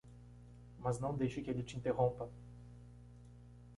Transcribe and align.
Mas 0.79 0.99
não 0.99 1.15
deixe 1.15 1.43
que 1.43 1.51
ele 1.51 1.61
te 1.61 1.77
interrompa. 1.77 2.27